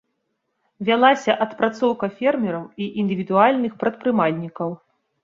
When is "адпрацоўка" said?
1.45-2.09